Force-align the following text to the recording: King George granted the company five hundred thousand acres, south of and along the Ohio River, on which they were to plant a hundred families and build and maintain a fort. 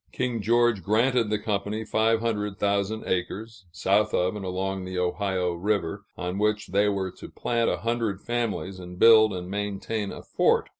King 0.11 0.41
George 0.41 0.81
granted 0.81 1.29
the 1.29 1.37
company 1.37 1.85
five 1.85 2.21
hundred 2.21 2.57
thousand 2.57 3.03
acres, 3.05 3.65
south 3.71 4.15
of 4.15 4.35
and 4.35 4.43
along 4.43 4.83
the 4.83 4.97
Ohio 4.97 5.53
River, 5.53 6.05
on 6.17 6.39
which 6.39 6.69
they 6.69 6.89
were 6.89 7.11
to 7.11 7.29
plant 7.29 7.69
a 7.69 7.77
hundred 7.77 8.19
families 8.19 8.79
and 8.79 8.97
build 8.97 9.31
and 9.31 9.47
maintain 9.47 10.11
a 10.11 10.23
fort. 10.23 10.69